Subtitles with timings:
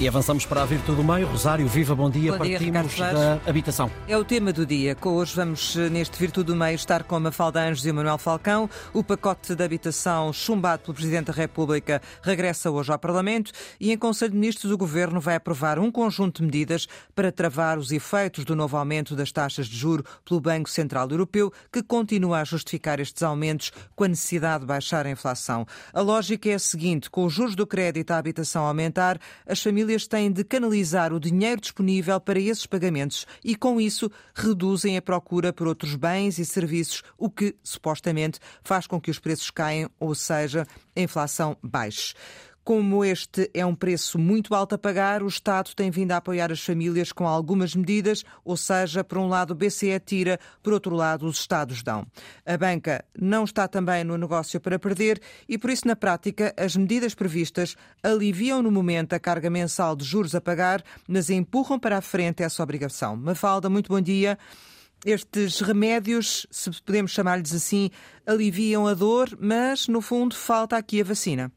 [0.00, 1.26] E avançamos para a Virtude do Meio.
[1.26, 2.30] Rosário, viva, bom dia.
[2.30, 3.90] Bom dia, Partimos da habitação.
[4.06, 4.94] É o tema do dia.
[4.94, 7.94] Com hoje vamos, eh, neste Virtude do Meio, estar com a Mafalda Anjos e o
[7.94, 8.70] Manuel Falcão.
[8.94, 13.50] O pacote de habitação chumbado pelo Presidente da República regressa hoje ao Parlamento
[13.80, 17.76] e em Conselho de Ministros o Governo vai aprovar um conjunto de medidas para travar
[17.76, 22.42] os efeitos do novo aumento das taxas de juro pelo Banco Central Europeu, que continua
[22.42, 25.66] a justificar estes aumentos com a necessidade de baixar a inflação.
[25.92, 29.60] A lógica é a seguinte, com os juros do crédito à habitação a aumentar, as
[29.60, 34.98] famílias famílias têm de canalizar o dinheiro disponível para esses pagamentos e, com isso, reduzem
[34.98, 39.50] a procura por outros bens e serviços, o que, supostamente, faz com que os preços
[39.50, 42.12] caiam, ou seja, a inflação baixe.
[42.68, 46.52] Como este é um preço muito alto a pagar, o Estado tem vindo a apoiar
[46.52, 50.94] as famílias com algumas medidas, ou seja, por um lado o BCE tira, por outro
[50.94, 52.06] lado os Estados dão.
[52.44, 55.18] A banca não está também no negócio para perder
[55.48, 60.04] e, por isso, na prática, as medidas previstas aliviam no momento a carga mensal de
[60.04, 63.16] juros a pagar, mas empurram para a frente essa obrigação.
[63.16, 64.38] Mafalda, muito bom dia.
[65.06, 67.88] Estes remédios, se podemos chamar-lhes assim,
[68.26, 71.50] aliviam a dor, mas, no fundo, falta aqui a vacina.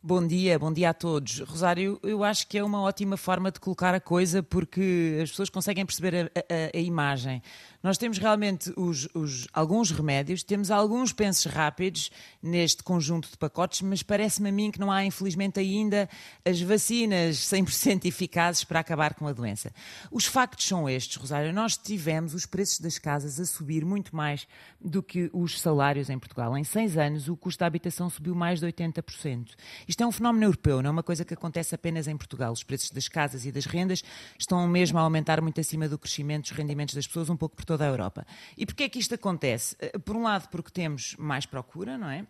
[0.00, 1.40] Bom dia, bom dia a todos.
[1.40, 5.50] Rosário, eu acho que é uma ótima forma de colocar a coisa porque as pessoas
[5.50, 7.42] conseguem perceber a, a, a imagem.
[7.80, 12.10] Nós temos realmente os, os, alguns remédios, temos alguns pensos rápidos
[12.42, 16.08] neste conjunto de pacotes, mas parece-me a mim que não há, infelizmente, ainda
[16.44, 19.72] as vacinas 100% eficazes para acabar com a doença.
[20.10, 21.52] Os factos são estes, Rosário.
[21.52, 24.48] Nós tivemos os preços das casas a subir muito mais
[24.80, 26.56] do que os salários em Portugal.
[26.56, 29.50] Em seis anos, o custo da habitação subiu mais de 80%.
[29.86, 32.52] Isto é um fenómeno europeu, não é uma coisa que acontece apenas em Portugal.
[32.52, 34.02] Os preços das casas e das rendas
[34.36, 37.67] estão mesmo a aumentar muito acima do crescimento dos rendimentos das pessoas, um pouco por
[37.68, 38.26] toda a Europa.
[38.56, 39.76] E porquê é que isto acontece?
[39.78, 42.26] Eh, por um lado, porque temos mais procura, não é?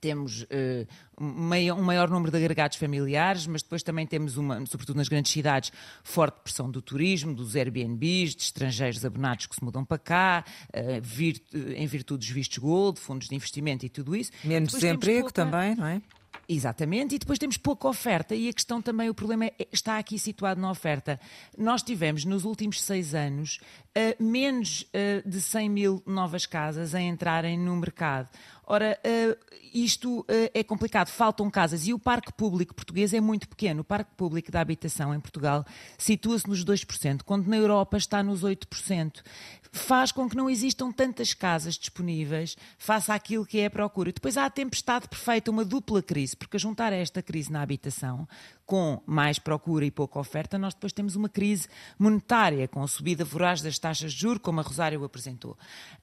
[0.00, 0.86] temos uh,
[1.18, 5.72] um maior número de agregados familiares, mas depois também temos, uma, sobretudo nas grandes cidades,
[6.02, 11.00] forte pressão do turismo, dos Airbnbs, de estrangeiros abonados que se mudam para cá, uh,
[11.00, 11.40] vir,
[11.74, 14.30] em virtude dos vistos gold, fundos de investimento e tudo isso.
[14.44, 15.32] Menos desemprego pouca...
[15.32, 16.02] também, não é?
[16.48, 20.18] Exatamente, e depois temos pouca oferta, e a questão também, o problema é, está aqui
[20.18, 21.18] situado na oferta.
[21.56, 23.60] Nós tivemos nos últimos seis anos
[23.96, 28.28] uh, menos uh, de 100 mil novas casas a entrarem no mercado.
[28.66, 33.48] Ora, uh, isto uh, é complicado, faltam casas e o parque público português é muito
[33.48, 33.82] pequeno.
[33.82, 35.64] O parque público da habitação em Portugal
[35.98, 39.22] situa-se nos 2%, quando na Europa está nos 8%.
[39.72, 44.12] Faz com que não existam tantas casas disponíveis face àquilo que é a procura.
[44.12, 48.28] Depois há a tempestade perfeita, uma dupla crise, porque a juntar esta crise na habitação,
[48.64, 53.24] com mais procura e pouca oferta, nós depois temos uma crise monetária, com a subida
[53.24, 55.56] voraz das taxas de juros, como a Rosário apresentou.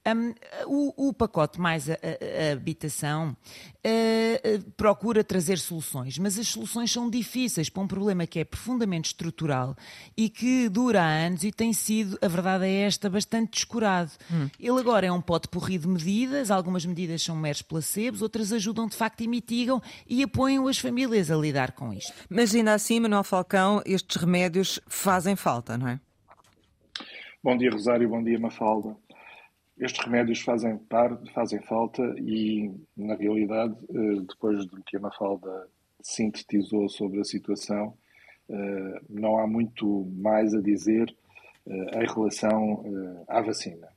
[0.06, 0.34] Um,
[0.66, 3.36] o, o, pacote mais a, a, a habitação
[3.84, 9.08] uh, procura trazer soluções, mas as soluções são difíceis para um problema que é profundamente
[9.08, 9.74] estrutural
[10.16, 14.12] e que dura há anos e tem sido, a verdade é esta, bastante descurado.
[14.30, 14.48] Hum.
[14.60, 18.86] Ele agora é um pote porri de medidas, algumas medidas são meros placebos, outras ajudam
[18.86, 22.12] de facto e mitigam e apoiam as famílias a lidar com isto.
[22.28, 26.00] Mas mas ainda assim, Manuel Falcão, estes remédios fazem falta, não é?
[27.42, 28.94] Bom dia, Rosário, bom dia, Mafalda.
[29.78, 35.68] Estes remédios fazem, par, fazem falta e, na realidade, eh, depois do que a Mafalda
[36.00, 37.96] sintetizou sobre a situação,
[38.50, 41.14] eh, não há muito mais a dizer
[41.66, 42.84] eh, em relação
[43.26, 43.88] à vacina.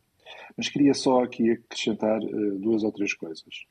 [0.56, 2.20] Mas queria só aqui acrescentar
[2.60, 3.66] duas ou três coisas.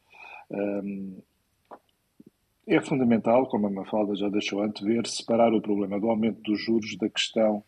[2.66, 6.96] É fundamental, como a Mafalda já deixou antever, separar o problema do aumento dos juros
[6.98, 7.64] da questão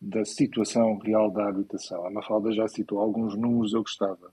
[0.00, 2.06] da situação real da habitação.
[2.06, 4.32] A Mafalda já citou alguns números, eu gostava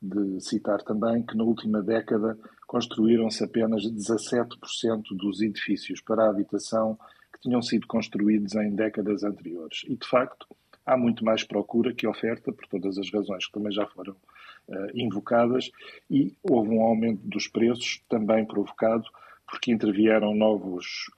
[0.00, 6.98] de citar também que na última década construíram-se apenas 17% dos edifícios para a habitação
[7.32, 9.82] que tinham sido construídos em décadas anteriores.
[9.86, 10.46] E, de facto,
[10.84, 14.90] há muito mais procura que oferta, por todas as razões que também já foram uh,
[14.94, 15.70] invocadas,
[16.10, 19.04] e houve um aumento dos preços também provocado
[19.46, 21.10] porque intervieram novos,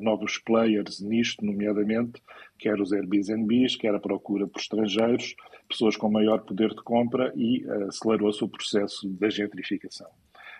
[0.00, 2.20] novos players nisto, nomeadamente,
[2.58, 5.34] quer os Airbnbs, quer a procura por estrangeiros,
[5.68, 10.08] pessoas com maior poder de compra e uh, acelerou-se o processo da gentrificação.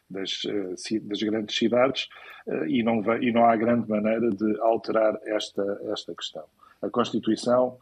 [0.08, 2.08] Das, uh, das, grandes cidades
[2.66, 6.44] e, não e não há grande maneira de alterar esta, esta questão.
[6.82, 7.78] A Constituição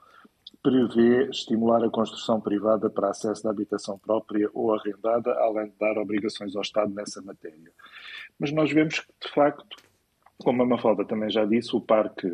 [0.63, 5.97] prevê estimular a construção privada para acesso à habitação própria ou arrendada, além de dar
[5.99, 7.73] obrigações ao Estado nessa matéria.
[8.39, 9.77] Mas nós vemos que, de facto,
[10.39, 12.27] como a Mafalda também já disse, o parque,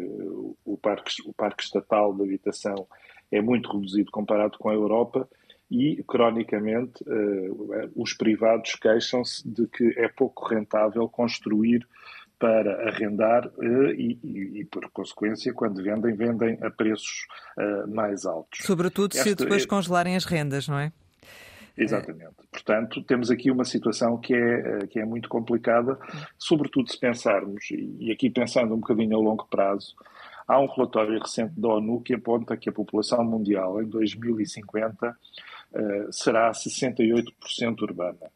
[0.65, 2.87] o parque, o parque estatal de habitação
[3.31, 5.29] é muito reduzido comparado com a Europa
[5.71, 11.87] e, cronicamente, uh, os privados queixam-se de que é pouco rentável construir
[12.39, 13.51] para arrendar
[13.97, 17.27] e, e, e, por consequência, quando vendem, vendem a preços
[17.89, 18.59] mais altos.
[18.67, 19.67] Sobretudo se depois é...
[19.67, 20.93] congelarem as rendas, não é?
[21.77, 22.35] Exatamente.
[22.51, 25.99] Portanto, temos aqui uma situação que é, que é muito complicada,
[26.39, 29.95] sobretudo se pensarmos, e aqui pensando um bocadinho a longo prazo,
[30.47, 35.17] há um relatório recente da ONU que aponta que a população mundial em 2050
[36.11, 38.31] será 68% urbana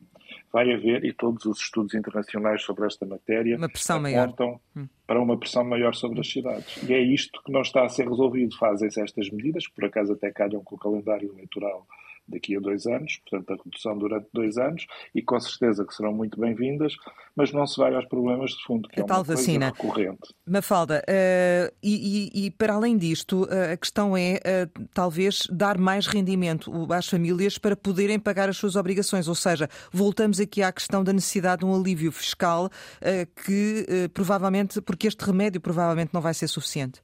[0.53, 4.89] vai haver, e todos os estudos internacionais sobre esta matéria uma pressão apontam maior.
[5.07, 6.83] para uma pressão maior sobre as cidades.
[6.89, 8.57] E é isto que não está a ser resolvido.
[8.57, 11.87] Fazem-se estas medidas, que por acaso até calham com o calendário eleitoral
[12.29, 16.13] daqui a dois anos, portanto, a redução durante dois anos, e com certeza que serão
[16.13, 16.95] muito bem-vindas,
[17.35, 19.73] mas não se vai aos problemas de fundo, que a é tal uma vacina.
[19.73, 20.35] coisa recorrente.
[20.47, 25.79] Mafalda, uh, e, e, e, para além disto, uh, a questão é uh, talvez dar
[25.79, 30.71] mais rendimento às famílias para poderem pagar as suas obrigações, ou seja, voltamos aqui à
[30.73, 32.71] questão da necessidade de um alívio fiscal
[33.45, 37.01] que provavelmente, porque este remédio provavelmente não vai ser suficiente.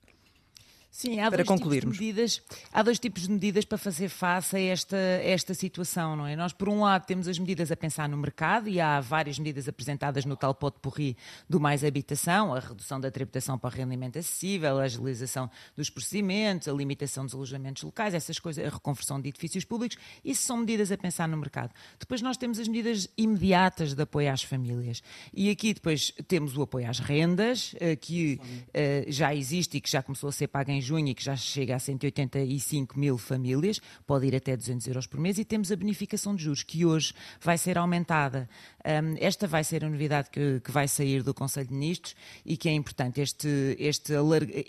[0.95, 1.97] Sim, há para dois concluirmos.
[1.97, 2.43] Tipos de medidas,
[2.73, 6.37] há dois tipos de medidas para fazer face a esta, esta situação, não é?
[6.37, 9.67] Nós, por um lado, temos as medidas a pensar no mercado e há várias medidas
[9.67, 11.17] apresentadas no tal pote porri
[11.51, 16.69] do Mais Habitação, a redução da tributação para o rendimento acessível, a agilização dos procedimentos,
[16.69, 20.93] a limitação dos alojamentos locais, essas coisas, a reconversão de edifícios públicos, isso são medidas
[20.93, 21.73] a pensar no mercado.
[21.99, 25.03] Depois nós temos as medidas imediatas de apoio às famílias.
[25.33, 28.39] E aqui depois temos o apoio às rendas, eh, que
[28.69, 31.37] uh, já existe e que já começou a ser pago em junho e que já
[31.37, 35.77] chega a 185 mil famílias, pode ir até 200 euros por mês, e temos a
[35.77, 38.49] bonificação de juros, que hoje vai ser aumentada.
[38.85, 42.15] Um, esta vai ser a novidade que, que, vai sair do Conselho de Ministros
[42.45, 44.13] e que é importante, este, este,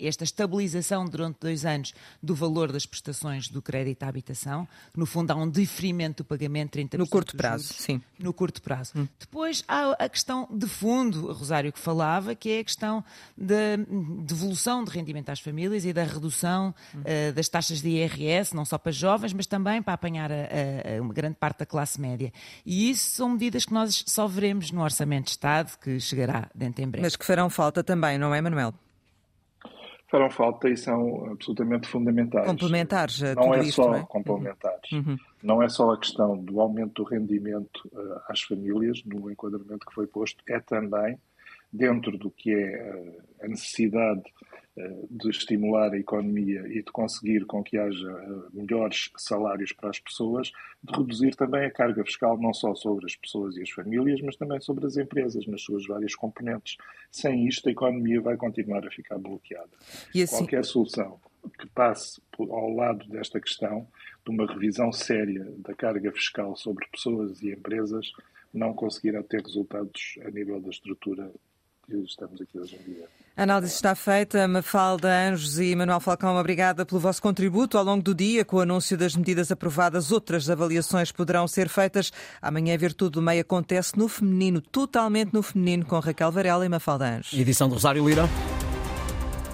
[0.00, 1.92] esta estabilização durante dois anos
[2.22, 4.66] do valor das prestações do crédito à habitação,
[4.96, 8.02] no fundo há um diferimento do pagamento 30% No curto prazo, juros, sim.
[8.18, 8.92] No curto prazo.
[8.96, 9.06] Hum.
[9.20, 13.04] Depois há a questão de fundo, Rosário que falava, que é a questão
[13.36, 13.76] da
[14.24, 18.78] devolução de rendimento às famílias e da redução uh, das taxas de IRS, não só
[18.78, 22.32] para jovens, mas também para apanhar a, a, a uma grande parte da classe média.
[22.64, 26.82] E isso são medidas que nós só veremos no Orçamento de Estado, que chegará dentro
[26.82, 27.06] em breve.
[27.06, 28.74] Mas que farão falta também, não é, Manuel?
[30.08, 32.46] farão falta e são absolutamente fundamentais.
[32.46, 34.06] Complementares a não tudo é isto, só não é?
[34.06, 34.92] complementares.
[34.92, 35.16] Uhum.
[35.42, 39.94] Não é só a questão do aumento do rendimento uh, às famílias, no enquadramento que
[39.94, 41.18] foi posto, é também
[41.72, 44.45] dentro do que é uh, a necessidade eh,
[45.10, 49.98] de estimular a economia e de conseguir com que haja eh, melhores salários para as
[49.98, 50.52] pessoas,
[50.82, 54.36] de reduzir também a carga fiscal não só sobre as pessoas e as famílias, mas
[54.36, 56.76] também sobre as empresas, nas suas várias componentes.
[57.10, 59.70] Sem isto, a economia vai continuar a ficar bloqueada.
[60.22, 60.26] Assim...
[60.26, 61.18] Qualquer solução
[61.58, 63.86] que passe ao lado desta questão,
[64.24, 68.12] de uma revisão séria da carga fiscal sobre pessoas e empresas,
[68.52, 71.32] não conseguirá ter resultados a nível da estrutura
[71.86, 73.08] que estamos aqui hoje em dia.
[73.36, 74.48] A análise está feita.
[74.48, 78.44] Mafalda Anjos e Manuel Falcão, obrigada pelo vosso contributo ao longo do dia.
[78.44, 82.10] Com o anúncio das medidas aprovadas, outras avaliações poderão ser feitas.
[82.40, 86.68] Amanhã, a Virtude do Meio acontece no feminino, totalmente no feminino, com Raquel Varela e
[86.68, 87.38] Mafalda Anjos.
[87.38, 88.26] Edição de Rosário Lira.